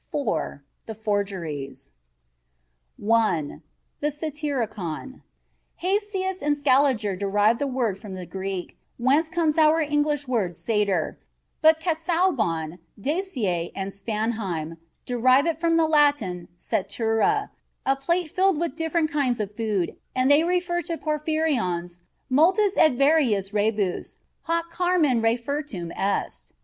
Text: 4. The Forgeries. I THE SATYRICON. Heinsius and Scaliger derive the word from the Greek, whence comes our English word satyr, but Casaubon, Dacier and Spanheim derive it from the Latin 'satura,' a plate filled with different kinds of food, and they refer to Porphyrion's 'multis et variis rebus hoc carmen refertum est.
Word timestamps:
4. 0.09 0.63
The 0.87 0.95
Forgeries. 0.95 1.91
I 3.07 3.59
THE 3.99 4.09
SATYRICON. 4.09 5.21
Heinsius 5.77 6.41
and 6.41 6.57
Scaliger 6.57 7.15
derive 7.15 7.59
the 7.59 7.67
word 7.67 7.99
from 7.99 8.15
the 8.15 8.25
Greek, 8.25 8.79
whence 8.97 9.29
comes 9.29 9.59
our 9.59 9.79
English 9.79 10.27
word 10.27 10.55
satyr, 10.55 11.19
but 11.61 11.79
Casaubon, 11.79 12.79
Dacier 12.99 13.69
and 13.75 13.91
Spanheim 13.91 14.77
derive 15.05 15.45
it 15.45 15.59
from 15.59 15.77
the 15.77 15.85
Latin 15.85 16.47
'satura,' 16.57 17.51
a 17.85 17.95
plate 17.95 18.31
filled 18.31 18.57
with 18.59 18.75
different 18.75 19.11
kinds 19.11 19.39
of 19.39 19.55
food, 19.55 19.95
and 20.15 20.31
they 20.31 20.43
refer 20.43 20.81
to 20.81 20.97
Porphyrion's 20.97 21.99
'multis 22.27 22.75
et 22.75 22.93
variis 22.93 23.53
rebus 23.53 24.17
hoc 24.45 24.71
carmen 24.71 25.21
refertum 25.21 25.91
est. 25.95 26.53